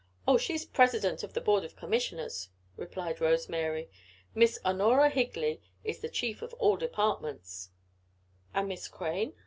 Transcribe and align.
"Oh, 0.27 0.39
she's 0.39 0.65
president 0.65 1.21
of 1.21 1.33
the 1.33 1.41
board 1.41 1.63
of 1.63 1.75
commissioners," 1.75 2.49
replied 2.75 3.21
Rose 3.21 3.47
Mary. 3.47 3.87
"Miss 4.33 4.57
Honorah 4.65 5.11
Higley 5.11 5.61
is 5.83 5.99
the 6.01 6.09
chief 6.09 6.41
of 6.41 6.55
all 6.55 6.75
departments." 6.75 7.69
"And 8.51 8.67
Miss 8.67 8.87
Crane?" 8.87 9.33